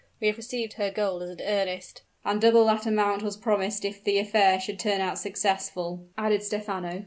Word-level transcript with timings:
We 0.19 0.25
have 0.25 0.37
received 0.37 0.73
her 0.73 0.89
gold 0.89 1.21
as 1.21 1.29
an 1.29 1.41
earnest" 1.43 2.01
"And 2.25 2.41
double 2.41 2.65
that 2.65 2.87
amount 2.87 3.21
was 3.21 3.37
promised 3.37 3.85
if 3.85 4.03
the 4.03 4.17
affair 4.17 4.59
should 4.59 4.79
turn 4.79 4.99
out 4.99 5.19
successful," 5.19 6.07
added 6.17 6.41
Stephano. 6.41 6.99